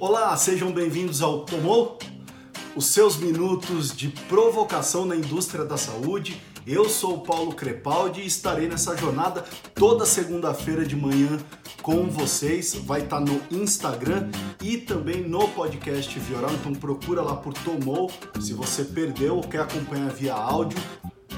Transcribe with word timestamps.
Olá, 0.00 0.36
sejam 0.36 0.72
bem-vindos 0.72 1.22
ao 1.22 1.44
Tomou, 1.44 1.98
os 2.74 2.86
seus 2.86 3.16
minutos 3.16 3.96
de 3.96 4.08
provocação 4.08 5.06
na 5.06 5.14
indústria 5.14 5.64
da 5.64 5.76
saúde. 5.76 6.42
Eu 6.66 6.88
sou 6.88 7.14
o 7.14 7.20
Paulo 7.20 7.54
Crepaldi 7.54 8.20
e 8.22 8.26
estarei 8.26 8.66
nessa 8.66 8.96
jornada 8.96 9.44
toda 9.72 10.04
segunda-feira 10.04 10.84
de 10.84 10.96
manhã 10.96 11.38
com 11.80 12.10
vocês. 12.10 12.74
Vai 12.74 13.02
estar 13.02 13.20
no 13.20 13.40
Instagram 13.52 14.30
e 14.60 14.78
também 14.78 15.22
no 15.22 15.46
podcast 15.50 16.18
Vioral, 16.18 16.50
então 16.52 16.72
procura 16.72 17.22
lá 17.22 17.36
por 17.36 17.54
Tomou. 17.54 18.10
Se 18.40 18.52
você 18.52 18.84
perdeu 18.84 19.36
ou 19.36 19.42
quer 19.44 19.60
acompanhar 19.60 20.10
via 20.10 20.34
áudio, 20.34 20.78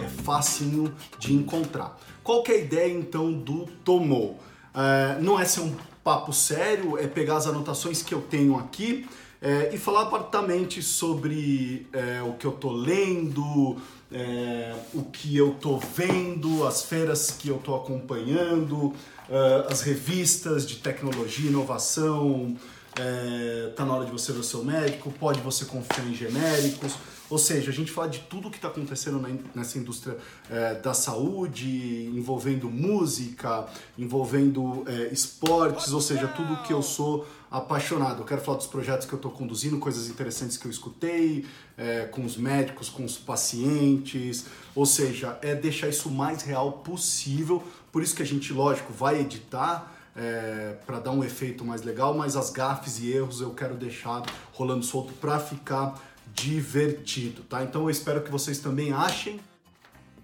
é 0.02 0.08
facinho 0.22 0.94
de 1.18 1.34
encontrar. 1.34 1.98
Qual 2.24 2.42
é 2.48 2.52
a 2.52 2.56
ideia 2.56 2.92
então 2.92 3.34
do 3.34 3.66
Tomou? 3.84 4.38
É, 4.74 5.20
não 5.20 5.38
é 5.38 5.44
ser 5.44 5.60
um 5.60 5.74
papo 6.06 6.32
sério, 6.32 6.96
é 6.96 7.08
pegar 7.08 7.36
as 7.36 7.48
anotações 7.48 8.00
que 8.00 8.14
eu 8.14 8.20
tenho 8.20 8.56
aqui 8.56 9.08
é, 9.42 9.74
e 9.74 9.76
falar 9.76 10.02
apartamente 10.02 10.80
sobre 10.80 11.88
é, 11.92 12.22
o 12.22 12.34
que 12.34 12.46
eu 12.46 12.52
tô 12.52 12.70
lendo, 12.70 13.76
é, 14.12 14.72
o 14.94 15.02
que 15.02 15.36
eu 15.36 15.54
tô 15.60 15.78
vendo, 15.78 16.64
as 16.64 16.84
feiras 16.84 17.32
que 17.32 17.48
eu 17.48 17.58
tô 17.58 17.74
acompanhando, 17.74 18.94
é, 19.28 19.66
as 19.68 19.80
revistas 19.80 20.64
de 20.64 20.76
tecnologia, 20.76 21.50
inovação. 21.50 22.56
É, 22.96 23.72
tá 23.74 23.84
na 23.84 23.92
hora 23.92 24.06
de 24.06 24.12
você 24.12 24.32
ver 24.32 24.38
o 24.38 24.44
seu 24.44 24.62
médico, 24.62 25.12
pode 25.18 25.40
você 25.40 25.64
confiar 25.64 26.06
em 26.06 26.14
genéricos. 26.14 26.94
Ou 27.28 27.38
seja, 27.38 27.70
a 27.70 27.74
gente 27.74 27.90
fala 27.90 28.08
de 28.08 28.20
tudo 28.20 28.50
que 28.50 28.56
está 28.56 28.68
acontecendo 28.68 29.20
nessa 29.54 29.78
indústria 29.78 30.16
é, 30.48 30.74
da 30.74 30.94
saúde, 30.94 32.06
envolvendo 32.14 32.70
música, 32.70 33.66
envolvendo 33.98 34.84
é, 34.86 35.12
esportes, 35.12 35.92
ou 35.92 36.00
seja, 36.00 36.28
tudo 36.28 36.62
que 36.62 36.72
eu 36.72 36.82
sou 36.82 37.26
apaixonado. 37.50 38.20
Eu 38.20 38.24
quero 38.24 38.40
falar 38.40 38.58
dos 38.58 38.66
projetos 38.66 39.06
que 39.06 39.12
eu 39.12 39.16
estou 39.16 39.30
conduzindo, 39.32 39.78
coisas 39.78 40.08
interessantes 40.08 40.56
que 40.56 40.66
eu 40.66 40.70
escutei, 40.70 41.44
é, 41.76 42.04
com 42.04 42.24
os 42.24 42.36
médicos, 42.36 42.88
com 42.88 43.04
os 43.04 43.16
pacientes, 43.16 44.46
ou 44.74 44.86
seja, 44.86 45.36
é 45.42 45.54
deixar 45.54 45.88
isso 45.88 46.08
o 46.08 46.12
mais 46.12 46.42
real 46.42 46.72
possível. 46.72 47.62
Por 47.90 48.02
isso 48.02 48.14
que 48.14 48.22
a 48.22 48.26
gente, 48.26 48.52
lógico, 48.52 48.92
vai 48.92 49.20
editar. 49.20 49.94
É, 50.18 50.78
para 50.86 50.98
dar 50.98 51.10
um 51.10 51.22
efeito 51.22 51.62
mais 51.62 51.82
legal, 51.82 52.14
mas 52.14 52.36
as 52.36 52.48
gafes 52.48 53.00
e 53.00 53.12
erros 53.12 53.42
eu 53.42 53.50
quero 53.50 53.74
deixar 53.74 54.22
rolando 54.54 54.82
solto 54.82 55.12
para 55.12 55.38
ficar 55.38 56.02
divertido, 56.34 57.42
tá? 57.42 57.62
Então 57.62 57.82
eu 57.82 57.90
espero 57.90 58.22
que 58.22 58.30
vocês 58.30 58.58
também 58.58 58.92
achem. 58.92 59.40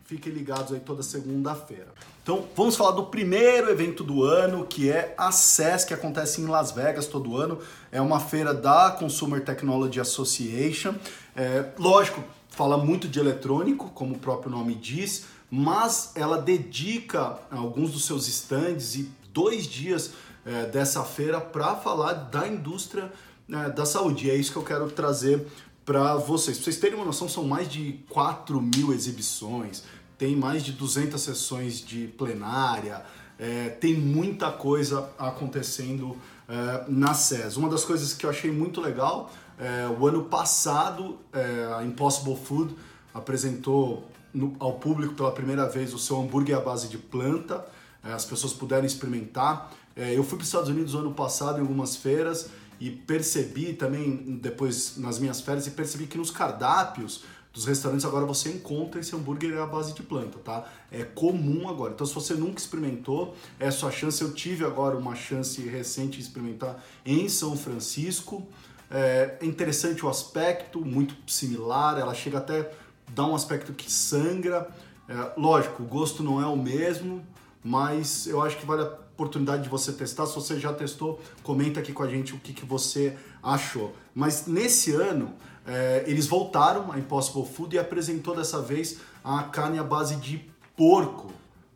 Fiquem 0.05 0.33
ligados 0.33 0.73
aí 0.73 0.81
toda 0.81 1.03
segunda-feira. 1.03 1.89
Então 2.23 2.47
vamos 2.55 2.77
falar 2.77 2.93
do 2.93 3.07
primeiro 3.07 3.71
evento 3.71 4.05
do 4.05 4.23
ano, 4.23 4.67
que 4.67 4.91
é 4.91 5.15
a 5.17 5.33
CES, 5.33 5.85
que 5.85 5.95
acontece 5.95 6.41
em 6.41 6.47
Las 6.47 6.71
Vegas 6.71 7.07
todo 7.07 7.37
ano. 7.37 7.59
É 7.91 8.01
uma 8.01 8.21
feira 8.21 8.53
da 8.53 8.91
Consumer 8.91 9.43
Technology 9.45 9.99
Association. 9.99 10.95
É, 11.35 11.65
lógico, 11.79 12.23
fala 12.49 12.77
muito 12.77 13.09
de 13.09 13.19
eletrônico, 13.19 13.91
como 13.91 14.15
o 14.15 14.19
próprio 14.19 14.51
nome 14.51 14.75
diz, 14.75 15.25
mas 15.51 16.13
ela 16.15 16.39
dedica 16.39 17.39
alguns 17.51 17.93
dos 17.93 18.05
seus 18.05 18.29
stands 18.29 18.95
e 18.95 19.11
dois 19.33 19.67
dias 19.67 20.13
é, 20.45 20.67
dessa 20.67 21.03
feira 21.05 21.41
para 21.41 21.75
falar 21.77 22.13
da 22.13 22.47
indústria 22.47 23.11
é, 23.51 23.71
da 23.71 23.85
saúde. 23.85 24.27
E 24.27 24.31
é 24.31 24.35
isso 24.35 24.53
que 24.53 24.59
eu 24.59 24.65
quero 24.65 24.91
trazer 24.91 25.47
para 25.85 26.17
vocês. 26.17 26.57
Pra 26.57 26.65
vocês 26.65 26.79
terem 26.79 26.97
uma 26.97 27.05
noção, 27.05 27.29
são 27.29 27.45
mais 27.45 27.69
de 27.69 28.01
4 28.09 28.61
mil 28.61 28.93
exibições, 28.93 29.83
tem 30.17 30.37
mais 30.37 30.63
de 30.63 30.73
200 30.73 31.21
sessões 31.21 31.81
de 31.81 32.09
plenária, 32.09 33.05
é, 33.39 33.71
tem 33.71 33.95
muita 33.95 34.51
coisa 34.51 35.11
acontecendo 35.19 36.17
é, 36.49 36.85
na 36.89 37.15
SES. 37.15 37.57
Uma 37.57 37.69
das 37.69 37.85
coisas 37.85 38.13
que 38.13 38.25
eu 38.25 38.31
achei 38.31 38.51
muito 38.51 38.81
legal, 38.81 39.31
é, 39.59 39.89
o 39.89 40.07
ano 40.07 40.25
passado 40.25 41.19
é, 41.33 41.75
a 41.77 41.85
Impossible 41.85 42.37
Food 42.37 42.75
apresentou 43.13 44.09
no, 44.33 44.57
ao 44.59 44.75
público 44.75 45.15
pela 45.15 45.31
primeira 45.31 45.69
vez 45.69 45.93
o 45.93 45.99
seu 45.99 46.21
hambúrguer 46.21 46.57
à 46.57 46.61
base 46.61 46.89
de 46.89 46.99
planta, 46.99 47.65
é, 48.03 48.13
as 48.13 48.25
pessoas 48.25 48.53
puderam 48.53 48.87
experimentar. 48.87 49.73
É, 49.95 50.17
eu 50.17 50.25
fui 50.25 50.39
para 50.39 50.43
os 50.43 50.49
Estados 50.49 50.69
Unidos 50.69 50.95
no 50.95 51.01
ano 51.01 51.13
passado 51.13 51.59
em 51.59 51.61
algumas 51.61 51.97
feiras 51.97 52.49
e 52.83 52.91
percebi 52.91 53.75
também 53.75 54.41
depois 54.43 54.97
nas 54.97 55.21
minhas 55.21 55.41
férias 55.41 55.69
e 55.69 55.71
percebi 55.71 56.09
que 56.09 56.19
nos 56.19 56.33
cardápios 56.33 57.23
dos 57.53 57.65
restaurantes 57.65 58.05
agora 58.05 58.27
você 58.27 58.49
encontra 58.49 59.01
esse 59.01 59.15
hambúrguer 59.15 59.57
à 59.57 59.67
base 59.67 59.95
de 59.95 60.03
planta, 60.03 60.41
tá? 60.41 60.69
É 60.91 61.05
comum 61.05 61.69
agora. 61.69 61.93
Então 61.93 62.05
se 62.05 62.13
você 62.13 62.35
nunca 62.35 62.59
experimentou, 62.59 63.37
é 63.61 63.71
sua 63.71 63.93
chance. 63.93 64.21
Eu 64.21 64.33
tive 64.33 64.65
agora 64.65 64.97
uma 64.97 65.15
chance 65.15 65.63
recente 65.63 66.17
de 66.17 66.25
experimentar 66.25 66.83
em 67.07 67.29
São 67.29 67.57
Francisco. 67.57 68.45
É 68.91 69.39
interessante 69.43 70.05
o 70.05 70.09
aspecto, 70.09 70.85
muito 70.85 71.15
similar. 71.31 72.01
Ela 72.01 72.15
chega 72.15 72.39
até 72.39 72.69
dar 73.11 73.27
um 73.27 73.35
aspecto 73.37 73.73
que 73.73 73.93
sangra. 73.93 74.69
É, 75.09 75.33
lógico, 75.37 75.85
o 75.85 75.87
gosto 75.87 76.25
não 76.25 76.43
é 76.43 76.47
o 76.47 76.57
mesmo, 76.57 77.25
mas 77.63 78.27
eu 78.27 78.43
acho 78.43 78.57
que 78.57 78.67
vale 78.67 78.83
a 78.83 78.87
oportunidade 79.23 79.63
de 79.63 79.69
você 79.69 79.93
testar. 79.93 80.27
Se 80.27 80.35
você 80.35 80.59
já 80.59 80.73
testou, 80.73 81.21
comenta 81.43 81.81
aqui 81.81 81.93
com 81.93 82.03
a 82.03 82.09
gente 82.09 82.35
o 82.35 82.39
que, 82.39 82.53
que 82.53 82.65
você 82.65 83.17
achou. 83.43 83.95
Mas 84.15 84.47
nesse 84.47 84.93
ano, 84.93 85.33
é, 85.67 86.05
eles 86.07 86.27
voltaram 86.27 86.91
a 86.91 86.99
Impossible 86.99 87.47
Food 87.47 87.77
e 87.77 87.79
apresentou 87.79 88.35
dessa 88.35 88.61
vez 88.61 88.99
a 89.25 89.45
carne 89.45 89.79
à 89.79 89.85
base 89.85 90.17
de 90.17 90.45
porco, 90.77 91.31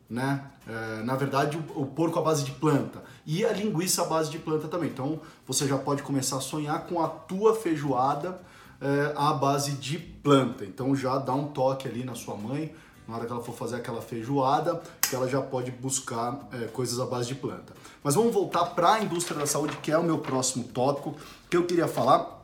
né? 0.09 0.43
É, 0.67 1.03
na 1.03 1.15
verdade, 1.15 1.57
o, 1.57 1.81
o, 1.81 1.85
porco 1.85 2.19
à 2.19 2.21
base 2.21 2.43
de 2.43 2.51
planta 2.51 3.01
e 3.25 3.45
a 3.45 3.53
linguiça 3.53 4.01
à 4.01 4.05
base 4.05 4.29
de 4.29 4.37
planta 4.37 4.67
também. 4.67 4.89
Então, 4.89 5.21
você 5.45 5.65
já 5.65 5.77
pode 5.77 6.03
começar 6.03 6.37
a 6.37 6.41
sonhar 6.41 6.85
com 6.85 7.01
a 7.01 7.07
tua 7.07 7.55
feijoada 7.55 8.41
é, 8.81 9.13
à 9.15 9.31
base 9.31 9.73
de 9.73 9.97
planta. 9.97 10.65
Então, 10.65 10.93
já 10.93 11.17
dá 11.17 11.33
um 11.33 11.47
toque 11.47 11.87
ali 11.87 12.03
na 12.03 12.15
sua 12.15 12.35
mãe 12.35 12.75
na 13.07 13.15
hora 13.15 13.25
que 13.25 13.31
ela 13.31 13.41
for 13.41 13.55
fazer 13.55 13.77
aquela 13.77 14.01
feijoada, 14.01 14.81
que 15.01 15.15
ela 15.15 15.27
já 15.27 15.41
pode 15.41 15.71
buscar 15.71 16.47
é, 16.51 16.65
coisas 16.65 16.99
à 16.99 17.05
base 17.05 17.29
de 17.29 17.35
planta. 17.35 17.73
Mas 18.03 18.15
vamos 18.15 18.33
voltar 18.33 18.65
para 18.65 18.93
a 18.93 19.03
indústria 19.03 19.39
da 19.39 19.45
saúde, 19.45 19.77
que 19.77 19.91
é 19.91 19.97
o 19.97 20.03
meu 20.03 20.17
próximo 20.19 20.65
tópico, 20.65 21.15
que 21.49 21.55
eu 21.55 21.65
queria 21.65 21.87
falar, 21.87 22.43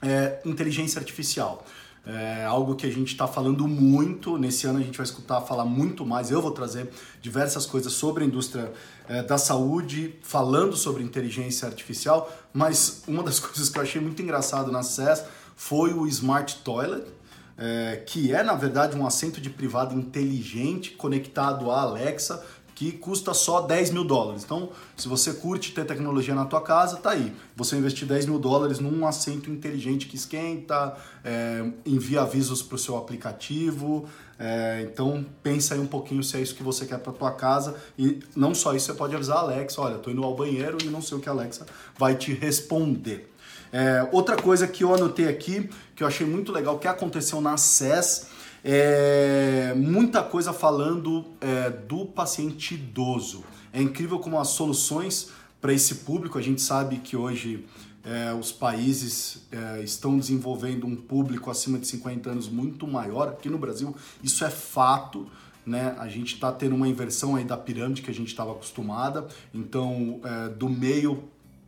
é 0.00 0.40
inteligência 0.44 0.98
artificial. 0.98 1.64
É 2.06 2.44
algo 2.44 2.74
que 2.74 2.86
a 2.86 2.90
gente 2.90 3.12
está 3.12 3.26
falando 3.26 3.66
muito. 3.66 4.36
Nesse 4.36 4.66
ano 4.66 4.78
a 4.78 4.82
gente 4.82 4.98
vai 4.98 5.06
escutar 5.06 5.40
falar 5.40 5.64
muito 5.64 6.04
mais. 6.04 6.30
Eu 6.30 6.42
vou 6.42 6.50
trazer 6.50 6.90
diversas 7.22 7.64
coisas 7.64 7.94
sobre 7.94 8.24
a 8.24 8.26
indústria 8.26 8.70
é, 9.08 9.22
da 9.22 9.38
saúde, 9.38 10.14
falando 10.22 10.76
sobre 10.76 11.02
inteligência 11.02 11.66
artificial. 11.66 12.30
Mas 12.52 13.02
uma 13.08 13.22
das 13.22 13.40
coisas 13.40 13.70
que 13.70 13.78
eu 13.78 13.82
achei 13.82 14.00
muito 14.02 14.20
engraçado 14.20 14.70
na 14.70 14.82
CES 14.82 15.24
foi 15.56 15.94
o 15.94 16.06
Smart 16.06 16.58
Toilet, 16.58 17.06
é, 17.56 18.02
que 18.06 18.32
é 18.32 18.42
na 18.42 18.54
verdade 18.54 18.96
um 18.96 19.06
assento 19.06 19.40
de 19.40 19.50
privado 19.50 19.94
inteligente 19.94 20.92
conectado 20.92 21.70
à 21.70 21.82
Alexa 21.82 22.44
que 22.74 22.90
custa 22.90 23.32
só 23.32 23.60
10 23.60 23.90
mil 23.90 24.04
dólares. 24.04 24.42
Então, 24.44 24.70
se 24.96 25.06
você 25.06 25.32
curte 25.32 25.72
ter 25.72 25.84
tecnologia 25.84 26.34
na 26.34 26.44
tua 26.44 26.60
casa, 26.60 26.96
tá 26.96 27.10
aí. 27.10 27.32
Você 27.54 27.76
investir 27.76 28.06
10 28.06 28.26
mil 28.26 28.38
dólares 28.38 28.80
num 28.80 29.06
assento 29.06 29.48
inteligente 29.50 30.06
que 30.06 30.16
esquenta, 30.16 30.96
é, 31.24 31.64
envia 31.86 32.22
avisos 32.22 32.62
para 32.62 32.74
o 32.74 32.78
seu 32.78 32.96
aplicativo. 32.96 34.08
É, 34.38 34.88
então, 34.90 35.24
pensa 35.42 35.74
aí 35.74 35.80
um 35.80 35.86
pouquinho 35.86 36.22
se 36.24 36.36
é 36.36 36.40
isso 36.40 36.54
que 36.54 36.62
você 36.62 36.84
quer 36.84 36.98
para 36.98 37.12
tua 37.12 37.30
casa. 37.30 37.76
E 37.96 38.18
não 38.34 38.54
só 38.54 38.74
isso, 38.74 38.86
você 38.86 38.94
pode 38.94 39.14
avisar 39.14 39.36
a 39.36 39.40
Alexa, 39.40 39.80
olha, 39.80 39.98
tô 39.98 40.10
indo 40.10 40.24
ao 40.24 40.34
banheiro 40.34 40.78
e 40.82 40.86
não 40.86 41.00
sei 41.00 41.16
o 41.16 41.20
que 41.20 41.28
a 41.28 41.32
Alexa 41.32 41.64
vai 41.96 42.16
te 42.16 42.32
responder. 42.34 43.33
É, 43.76 44.08
outra 44.12 44.36
coisa 44.36 44.68
que 44.68 44.84
eu 44.84 44.94
anotei 44.94 45.26
aqui, 45.26 45.68
que 45.96 46.04
eu 46.04 46.06
achei 46.06 46.24
muito 46.24 46.52
legal, 46.52 46.78
que 46.78 46.86
aconteceu 46.86 47.40
na 47.40 47.56
SES, 47.56 48.28
é 48.62 49.74
muita 49.76 50.22
coisa 50.22 50.52
falando 50.52 51.24
é, 51.40 51.70
do 51.70 52.06
paciente 52.06 52.74
idoso. 52.74 53.42
É 53.72 53.82
incrível 53.82 54.20
como 54.20 54.38
as 54.38 54.50
soluções 54.50 55.30
para 55.60 55.72
esse 55.72 55.96
público, 55.96 56.38
a 56.38 56.40
gente 56.40 56.62
sabe 56.62 56.98
que 56.98 57.16
hoje 57.16 57.66
é, 58.04 58.32
os 58.32 58.52
países 58.52 59.42
é, 59.50 59.82
estão 59.82 60.16
desenvolvendo 60.16 60.86
um 60.86 60.94
público 60.94 61.50
acima 61.50 61.76
de 61.76 61.88
50 61.88 62.30
anos 62.30 62.48
muito 62.48 62.86
maior. 62.86 63.30
Aqui 63.30 63.48
no 63.48 63.58
Brasil, 63.58 63.92
isso 64.22 64.44
é 64.44 64.50
fato. 64.50 65.26
Né? 65.66 65.96
A 65.98 66.06
gente 66.06 66.34
está 66.34 66.52
tendo 66.52 66.76
uma 66.76 66.86
inversão 66.86 67.34
aí 67.34 67.42
da 67.42 67.56
pirâmide 67.56 68.02
que 68.02 68.10
a 68.10 68.14
gente 68.14 68.28
estava 68.28 68.52
acostumada. 68.52 69.26
Então, 69.52 70.20
é, 70.22 70.48
do 70.50 70.68
meio 70.68 71.24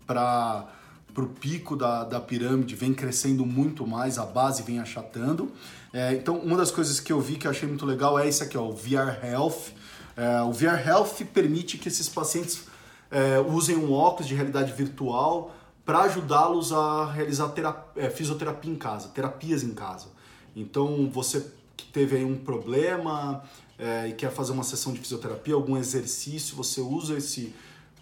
para 0.06 0.69
para 1.16 1.24
o 1.24 1.28
pico 1.28 1.74
da, 1.74 2.04
da 2.04 2.20
pirâmide 2.20 2.74
vem 2.74 2.92
crescendo 2.92 3.46
muito 3.46 3.86
mais, 3.86 4.18
a 4.18 4.26
base 4.26 4.62
vem 4.62 4.80
achatando. 4.80 5.50
É, 5.90 6.12
então, 6.12 6.36
uma 6.36 6.58
das 6.58 6.70
coisas 6.70 7.00
que 7.00 7.10
eu 7.10 7.18
vi 7.18 7.36
que 7.36 7.46
eu 7.46 7.50
achei 7.50 7.66
muito 7.66 7.86
legal 7.86 8.18
é 8.18 8.28
esse 8.28 8.42
aqui, 8.42 8.58
ó, 8.58 8.68
o 8.68 8.72
VR 8.74 9.24
Health. 9.24 9.72
É, 10.14 10.42
o 10.42 10.52
VR 10.52 10.86
Health 10.86 11.24
permite 11.32 11.78
que 11.78 11.88
esses 11.88 12.06
pacientes 12.06 12.64
é, 13.10 13.40
usem 13.40 13.78
um 13.78 13.94
óculos 13.94 14.28
de 14.28 14.34
realidade 14.34 14.74
virtual 14.74 15.56
para 15.86 16.00
ajudá-los 16.00 16.70
a 16.70 17.10
realizar 17.10 17.48
terapia, 17.48 18.04
é, 18.04 18.10
fisioterapia 18.10 18.70
em 18.70 18.76
casa, 18.76 19.08
terapias 19.08 19.62
em 19.62 19.72
casa. 19.72 20.08
Então, 20.54 21.08
você 21.10 21.46
que 21.78 21.86
teve 21.86 22.16
aí 22.16 22.24
um 22.26 22.36
problema 22.36 23.42
é, 23.78 24.08
e 24.08 24.12
quer 24.12 24.30
fazer 24.30 24.52
uma 24.52 24.64
sessão 24.64 24.92
de 24.92 24.98
fisioterapia, 24.98 25.54
algum 25.54 25.78
exercício, 25.78 26.54
você 26.54 26.82
usa 26.82 27.16
esse 27.16 27.54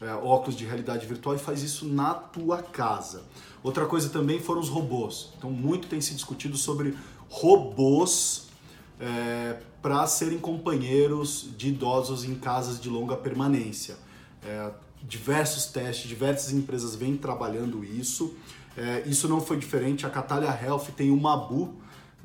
é, 0.04 0.14
óculos 0.14 0.56
de 0.56 0.64
realidade 0.64 1.06
virtual 1.06 1.34
e 1.34 1.38
faz 1.38 1.62
isso 1.62 1.86
na 1.86 2.12
tua 2.14 2.62
casa. 2.62 3.22
Outra 3.62 3.86
coisa 3.86 4.10
também 4.10 4.38
foram 4.40 4.60
os 4.60 4.68
robôs. 4.68 5.32
Então, 5.38 5.50
muito 5.50 5.88
tem 5.88 6.00
se 6.00 6.14
discutido 6.14 6.56
sobre 6.56 6.94
robôs 7.28 8.48
é, 9.00 9.56
para 9.80 10.06
serem 10.06 10.38
companheiros 10.38 11.48
de 11.56 11.68
idosos 11.68 12.24
em 12.24 12.34
casas 12.34 12.78
de 12.78 12.88
longa 12.88 13.16
permanência. 13.16 13.96
É, 14.42 14.70
diversos 15.02 15.66
testes, 15.66 16.08
diversas 16.08 16.52
empresas 16.52 16.94
vêm 16.94 17.16
trabalhando 17.16 17.82
isso. 17.82 18.34
É, 18.76 19.02
isso 19.06 19.28
não 19.28 19.40
foi 19.40 19.56
diferente. 19.56 20.04
A 20.04 20.10
Catalia 20.10 20.58
Health 20.62 20.88
tem 20.96 21.10
o 21.10 21.16
Mabu, 21.16 21.74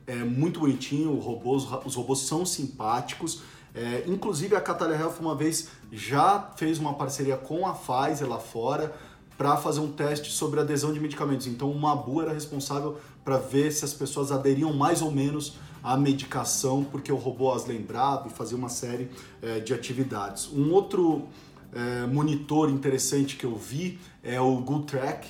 é 0.08 0.16
muito 0.16 0.60
bonitinho, 0.60 1.18
os 1.18 1.96
robôs 1.96 2.20
são 2.20 2.46
simpáticos. 2.46 3.42
É, 3.74 4.04
inclusive 4.08 4.56
a 4.56 4.62
Catalia 4.62 4.98
Health 4.98 5.16
uma 5.20 5.36
vez 5.36 5.70
já 5.92 6.52
fez 6.56 6.80
uma 6.80 6.94
parceria 6.94 7.38
com 7.38 7.68
a 7.68 7.74
Pfizer 7.74 8.28
lá 8.28 8.40
fora 8.40 8.94
para 9.38 9.56
fazer 9.56 9.80
um 9.80 9.92
teste 9.92 10.32
sobre 10.32 10.60
adesão 10.60 10.92
de 10.92 11.00
medicamentos. 11.00 11.48
Então 11.48 11.72
o 11.72 11.80
Mabu 11.80 12.22
era 12.22 12.34
responsável 12.34 12.98
para 13.24 13.38
ver 13.38 13.72
se 13.72 13.86
as 13.86 13.94
pessoas 13.94 14.32
aderiam 14.32 14.74
mais 14.74 15.02
ou 15.02 15.12
menos 15.12 15.58
à 15.82 15.96
medicação, 15.96 16.84
porque 16.84 17.12
o 17.12 17.16
robô 17.16 17.54
as 17.54 17.66
lembrava 17.66 18.28
e 18.28 18.32
fazia 18.32 18.58
uma 18.58 18.68
série 18.68 19.10
é, 19.42 19.60
de 19.60 19.74
atividades. 19.74 20.50
Um 20.52 20.74
outro 20.74 21.28
é, 21.72 22.06
monitor 22.06 22.70
interessante 22.70 23.38
que 23.38 23.46
eu 23.46 23.56
vi 23.56 24.00
é 24.24 24.42
o 24.42 24.58
Good 24.58 24.88
Track, 24.88 25.30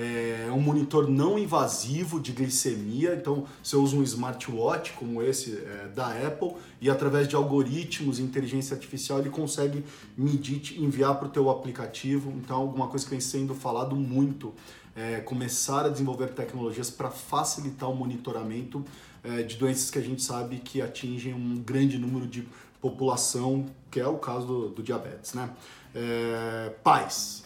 é 0.00 0.52
um 0.52 0.60
monitor 0.60 1.10
não 1.10 1.36
invasivo 1.36 2.20
de 2.20 2.30
glicemia, 2.30 3.14
então 3.14 3.44
você 3.60 3.74
usa 3.74 3.96
um 3.96 4.02
smartwatch 4.04 4.92
como 4.92 5.20
esse 5.20 5.56
é, 5.56 5.88
da 5.92 6.06
Apple 6.06 6.52
e 6.80 6.88
através 6.88 7.26
de 7.26 7.34
algoritmos, 7.34 8.20
inteligência 8.20 8.74
artificial, 8.74 9.18
ele 9.18 9.30
consegue 9.30 9.84
medir, 10.16 10.80
enviar 10.80 11.18
para 11.18 11.26
o 11.26 11.30
teu 11.30 11.50
aplicativo. 11.50 12.30
Então, 12.36 12.58
alguma 12.58 12.86
coisa 12.86 13.04
que 13.04 13.10
vem 13.10 13.20
sendo 13.20 13.56
falado 13.56 13.96
muito 13.96 14.54
é 14.94 15.20
começar 15.20 15.86
a 15.86 15.88
desenvolver 15.88 16.28
tecnologias 16.28 16.90
para 16.90 17.10
facilitar 17.10 17.90
o 17.90 17.94
monitoramento 17.94 18.84
é, 19.24 19.42
de 19.42 19.56
doenças 19.56 19.90
que 19.90 19.98
a 19.98 20.02
gente 20.02 20.22
sabe 20.22 20.58
que 20.58 20.80
atingem 20.80 21.34
um 21.34 21.60
grande 21.60 21.98
número 21.98 22.26
de 22.26 22.46
população, 22.80 23.66
que 23.90 23.98
é 23.98 24.06
o 24.06 24.18
caso 24.18 24.46
do, 24.46 24.68
do 24.68 24.82
diabetes, 24.82 25.34
né? 25.34 25.50
É, 25.92 26.70
pais, 26.84 27.42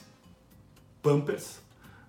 Pampers, 1.02 1.61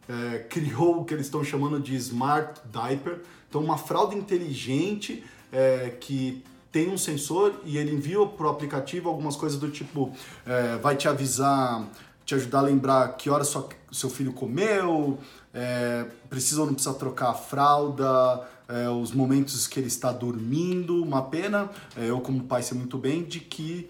é, 0.07 0.39
criou 0.49 1.01
o 1.01 1.05
que 1.05 1.13
eles 1.13 1.27
estão 1.27 1.43
chamando 1.43 1.79
de 1.79 1.95
Smart 1.95 2.61
Diaper. 2.71 3.21
Então, 3.49 3.61
uma 3.61 3.77
fralda 3.77 4.15
inteligente 4.15 5.23
é, 5.51 5.95
que 5.99 6.43
tem 6.71 6.89
um 6.89 6.97
sensor 6.97 7.53
e 7.63 7.77
ele 7.77 7.91
envia 7.93 8.25
para 8.25 8.47
o 8.47 8.49
aplicativo 8.49 9.07
algumas 9.07 9.35
coisas 9.35 9.59
do 9.59 9.69
tipo: 9.69 10.11
é, 10.45 10.77
vai 10.77 10.95
te 10.95 11.07
avisar, 11.07 11.87
te 12.25 12.33
ajudar 12.33 12.59
a 12.59 12.63
lembrar 12.63 13.15
que 13.15 13.29
hora 13.29 13.43
sua, 13.43 13.69
seu 13.91 14.09
filho 14.09 14.33
comeu, 14.33 15.19
é, 15.53 16.07
precisa 16.29 16.61
ou 16.61 16.67
não 16.67 16.73
precisa 16.73 16.95
trocar 16.95 17.29
a 17.29 17.33
fralda, 17.35 18.41
é, 18.67 18.89
os 18.89 19.11
momentos 19.11 19.67
que 19.67 19.79
ele 19.79 19.87
está 19.87 20.11
dormindo. 20.11 21.01
Uma 21.03 21.21
pena, 21.21 21.69
é, 21.95 22.09
eu 22.09 22.19
como 22.19 22.43
pai 22.43 22.63
sei 22.63 22.75
muito 22.75 22.97
bem, 22.97 23.23
de 23.23 23.39
que 23.39 23.89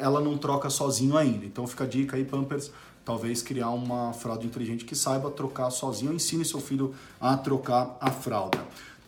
ela 0.00 0.20
não 0.20 0.36
troca 0.36 0.68
sozinho 0.68 1.16
ainda. 1.16 1.46
Então 1.46 1.64
fica 1.64 1.84
a 1.84 1.86
dica 1.86 2.16
aí, 2.16 2.24
Pampers 2.24 2.72
talvez 3.04 3.42
criar 3.42 3.70
uma 3.70 4.12
fralda 4.12 4.44
inteligente 4.44 4.84
que 4.84 4.94
saiba 4.94 5.30
trocar 5.30 5.70
sozinho, 5.70 6.12
ensine 6.12 6.44
seu 6.44 6.60
filho 6.60 6.94
a 7.20 7.36
trocar 7.36 7.96
a 8.00 8.10
fralda. 8.10 8.58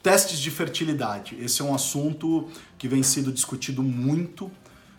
Testes 0.03 0.39
de 0.39 0.51
fertilidade. 0.51 1.37
Esse 1.41 1.63
é 1.63 1.65
um 1.65 1.75
assunto 1.75 2.49
que 2.77 2.89
vem 2.89 3.03
sendo 3.03 3.31
discutido 3.31 3.83
muito, 3.83 4.51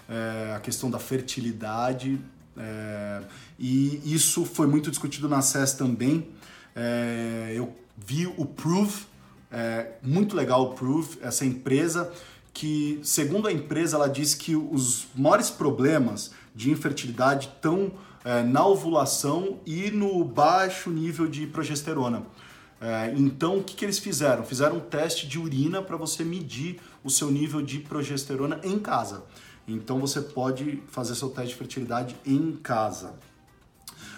é, 0.08 0.54
a 0.56 0.60
questão 0.60 0.90
da 0.90 1.00
fertilidade, 1.00 2.20
é, 2.56 3.22
e 3.60 4.02
isso 4.06 4.46
foi 4.46 4.68
muito 4.68 4.90
discutido 4.90 5.28
na 5.28 5.42
SES 5.42 5.74
também. 5.74 6.28
É, 6.76 7.52
eu 7.56 7.76
vi 7.98 8.28
o 8.28 8.46
Prove, 8.46 9.06
é, 9.52 9.94
muito 10.02 10.36
legal 10.36 10.64
o 10.64 10.74
Prove, 10.74 11.18
essa 11.22 11.46
empresa 11.46 12.12
que, 12.54 13.00
segundo 13.04 13.48
a 13.48 13.52
empresa, 13.52 13.98
ela 13.98 14.08
diz 14.08 14.36
que 14.36 14.56
os 14.56 15.08
maiores 15.16 15.50
problemas 15.50 16.32
de 16.56 16.70
infertilidade 16.70 17.50
estão 17.54 17.92
é, 18.24 18.44
na 18.44 18.66
ovulação 18.66 19.60
e 19.66 19.92
no 19.92 20.24
baixo 20.24 20.90
nível 20.90 21.28
de 21.28 21.46
progesterona. 21.48 22.24
É, 22.80 23.14
então, 23.16 23.58
o 23.58 23.64
que, 23.64 23.76
que 23.76 23.86
eles 23.86 24.00
fizeram? 24.00 24.44
Fizeram 24.44 24.78
um 24.78 24.80
teste 24.80 25.28
de 25.28 25.40
urina 25.40 25.82
para 25.82 25.96
você 25.96 26.24
medir 26.24 26.80
o 27.04 27.10
seu 27.10 27.32
nível 27.32 27.62
de 27.62 27.80
progesterona 27.80 28.60
em 28.64 28.78
casa. 28.78 29.24
Então, 29.68 30.00
você 30.00 30.22
pode 30.22 30.84
fazer 30.90 31.16
seu 31.16 31.30
teste 31.30 31.52
de 31.52 31.56
fertilidade 31.56 32.16
em 32.26 32.52
casa. 32.54 33.16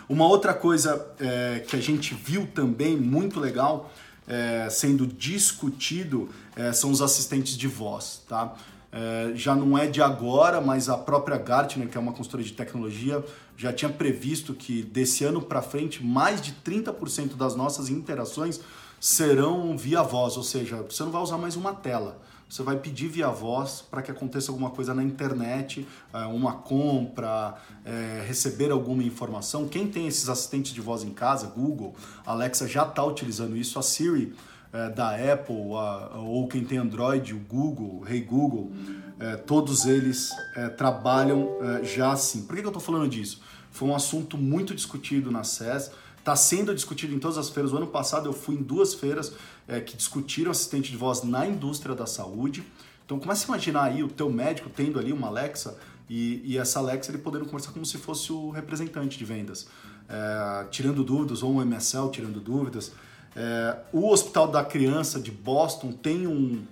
Uma 0.09 0.27
outra 0.27 0.53
coisa 0.53 1.13
é, 1.19 1.63
que 1.67 1.75
a 1.75 1.81
gente 1.81 2.13
viu 2.13 2.47
também 2.47 2.95
muito 2.95 3.39
legal 3.39 3.91
é, 4.27 4.67
sendo 4.69 5.05
discutido 5.05 6.29
é, 6.55 6.71
são 6.73 6.91
os 6.91 7.01
assistentes 7.01 7.57
de 7.57 7.67
voz, 7.67 8.23
tá? 8.27 8.55
É, 8.97 9.33
já 9.35 9.53
não 9.53 9.77
é 9.77 9.87
de 9.87 10.01
agora, 10.01 10.61
mas 10.61 10.87
a 10.87 10.97
própria 10.97 11.37
Gartner, 11.37 11.89
que 11.89 11.97
é 11.97 11.99
uma 11.99 12.13
consultoria 12.13 12.45
de 12.45 12.53
tecnologia, 12.53 13.21
já 13.57 13.73
tinha 13.73 13.91
previsto 13.91 14.53
que 14.53 14.83
desse 14.83 15.25
ano 15.25 15.41
para 15.41 15.61
frente 15.61 16.01
mais 16.01 16.39
de 16.39 16.53
30% 16.53 17.35
das 17.35 17.57
nossas 17.57 17.89
interações 17.89 18.61
serão 18.97 19.77
via 19.77 20.01
voz, 20.01 20.37
ou 20.37 20.43
seja, 20.43 20.77
você 20.81 21.03
não 21.03 21.11
vai 21.11 21.21
usar 21.21 21.37
mais 21.37 21.57
uma 21.57 21.73
tela. 21.73 22.21
Você 22.47 22.63
vai 22.63 22.77
pedir 22.77 23.09
via 23.09 23.27
voz 23.27 23.83
para 23.89 24.01
que 24.01 24.11
aconteça 24.11 24.49
alguma 24.49 24.69
coisa 24.69 24.93
na 24.93 25.03
internet, 25.03 25.85
é, 26.13 26.19
uma 26.19 26.53
compra, 26.53 27.55
é, 27.83 28.23
receber 28.25 28.71
alguma 28.71 29.03
informação. 29.03 29.67
Quem 29.67 29.87
tem 29.87 30.07
esses 30.07 30.29
assistentes 30.29 30.71
de 30.71 30.79
voz 30.79 31.03
em 31.03 31.11
casa, 31.11 31.47
Google, 31.47 31.93
Alexa 32.25 32.65
já 32.65 32.83
está 32.83 33.03
utilizando 33.03 33.57
isso, 33.57 33.77
a 33.77 33.81
Siri 33.81 34.33
é, 34.73 34.89
da 34.89 35.11
Apple 35.11 35.73
a, 35.75 36.17
ou 36.17 36.47
quem 36.47 36.63
tem 36.63 36.77
Android, 36.77 37.33
o 37.33 37.39
Google, 37.39 38.05
Hey 38.07 38.21
Google, 38.21 38.71
é, 39.19 39.35
todos 39.35 39.85
eles 39.85 40.31
é, 40.55 40.69
trabalham 40.69 41.57
é, 41.61 41.83
já 41.83 42.11
assim. 42.11 42.43
Por 42.43 42.55
que, 42.55 42.61
que 42.61 42.67
eu 42.67 42.71
estou 42.71 42.81
falando 42.81 43.07
disso? 43.07 43.41
Foi 43.71 43.87
um 43.87 43.95
assunto 43.95 44.37
muito 44.37 44.73
discutido 44.73 45.31
na 45.31 45.43
SES, 45.43 45.91
está 46.17 46.35
sendo 46.35 46.73
discutido 46.73 47.13
em 47.13 47.19
todas 47.19 47.37
as 47.37 47.49
feiras. 47.49 47.71
O 47.73 47.77
ano 47.77 47.87
passado 47.87 48.27
eu 48.27 48.33
fui 48.33 48.55
em 48.55 48.61
duas 48.63 48.93
feiras 48.93 49.33
é, 49.67 49.79
que 49.79 49.95
discutiram 49.95 50.51
assistente 50.51 50.91
de 50.91 50.97
voz 50.97 51.23
na 51.23 51.45
indústria 51.45 51.95
da 51.95 52.05
saúde. 52.05 52.63
Então 53.05 53.19
comece 53.19 53.45
a 53.45 53.47
imaginar 53.49 53.83
aí 53.83 54.03
o 54.03 54.07
teu 54.07 54.29
médico 54.29 54.69
tendo 54.69 54.97
ali 54.97 55.13
uma 55.13 55.27
Alexa 55.27 55.77
e, 56.09 56.41
e 56.43 56.57
essa 56.57 56.79
Alexa 56.79 57.11
ele 57.11 57.19
podendo 57.19 57.45
conversar 57.45 57.71
como 57.71 57.85
se 57.85 57.97
fosse 57.97 58.31
o 58.31 58.49
representante 58.49 59.17
de 59.17 59.25
vendas, 59.25 59.67
é, 60.07 60.65
tirando 60.69 61.03
dúvidas, 61.03 61.43
ou 61.43 61.53
um 61.53 61.61
MSL 61.61 62.09
tirando 62.11 62.39
dúvidas. 62.39 62.91
É, 63.35 63.77
o 63.91 64.09
Hospital 64.09 64.47
da 64.47 64.63
Criança 64.63 65.19
de 65.19 65.31
Boston 65.31 65.91
tem 65.91 66.25
um, 66.25 66.63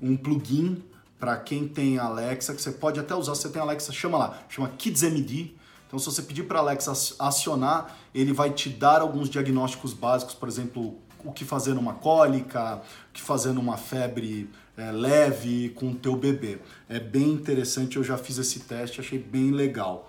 um 0.00 0.16
plugin 0.16 0.82
para 1.18 1.36
quem 1.36 1.66
tem 1.66 1.98
Alexa, 1.98 2.54
que 2.54 2.62
você 2.62 2.70
pode 2.70 3.00
até 3.00 3.14
usar, 3.14 3.34
você 3.34 3.48
tem 3.48 3.60
Alexa, 3.60 3.92
chama 3.92 4.18
lá, 4.18 4.38
chama 4.48 4.68
KidsMD. 4.68 5.52
Então, 5.86 5.98
se 5.98 6.06
você 6.06 6.22
pedir 6.22 6.44
para 6.44 6.58
Alexa 6.58 6.92
acionar, 7.18 7.96
ele 8.14 8.32
vai 8.32 8.50
te 8.50 8.68
dar 8.68 9.00
alguns 9.00 9.28
diagnósticos 9.28 9.92
básicos, 9.92 10.34
por 10.34 10.48
exemplo, 10.48 10.98
o 11.24 11.32
que 11.32 11.44
fazer 11.44 11.74
numa 11.74 11.94
cólica, 11.94 12.82
o 13.10 13.12
que 13.12 13.22
fazer 13.22 13.52
numa 13.52 13.76
febre 13.76 14.50
é, 14.76 14.90
leve 14.92 15.70
com 15.70 15.90
o 15.90 15.94
teu 15.94 16.16
bebê. 16.16 16.58
É 16.88 17.00
bem 17.00 17.30
interessante, 17.32 17.96
eu 17.96 18.04
já 18.04 18.18
fiz 18.18 18.38
esse 18.38 18.60
teste, 18.60 19.00
achei 19.00 19.18
bem 19.18 19.50
legal. 19.50 20.06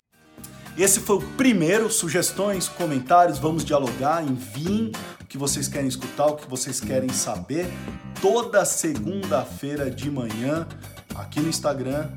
Esse 0.77 0.99
foi 0.99 1.17
o 1.17 1.21
primeiro. 1.21 1.89
Sugestões, 1.89 2.67
comentários, 2.67 3.37
vamos 3.37 3.63
dialogar, 3.63 4.23
enviem 4.23 4.91
o 5.21 5.25
que 5.25 5.37
vocês 5.37 5.67
querem 5.67 5.87
escutar, 5.87 6.27
o 6.27 6.35
que 6.35 6.49
vocês 6.49 6.79
querem 6.79 7.09
saber. 7.09 7.67
Toda 8.21 8.65
segunda-feira 8.65 9.89
de 9.89 10.11
manhã, 10.11 10.67
aqui 11.15 11.39
no 11.39 11.47
Instagram 11.47 12.09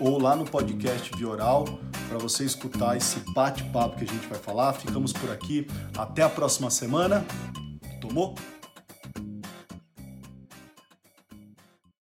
ou 0.00 0.20
lá 0.20 0.34
no 0.34 0.44
podcast 0.44 1.10
Vioral, 1.16 1.64
para 2.08 2.18
você 2.18 2.44
escutar 2.44 2.96
esse 2.96 3.20
bate-papo 3.32 3.96
que 3.96 4.04
a 4.04 4.06
gente 4.06 4.26
vai 4.26 4.38
falar. 4.38 4.72
Ficamos 4.72 5.12
por 5.12 5.30
aqui. 5.30 5.66
Até 5.96 6.22
a 6.22 6.28
próxima 6.28 6.70
semana. 6.70 7.24
Tomou? 8.00 8.34